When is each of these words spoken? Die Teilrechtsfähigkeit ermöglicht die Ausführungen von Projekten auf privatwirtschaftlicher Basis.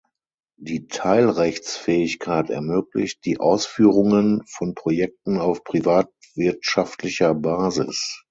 Die 0.59 0.87
Teilrechtsfähigkeit 0.87 2.49
ermöglicht 2.49 3.23
die 3.23 3.39
Ausführungen 3.39 4.41
von 4.47 4.73
Projekten 4.73 5.37
auf 5.37 5.63
privatwirtschaftlicher 5.63 7.35
Basis. 7.35 8.19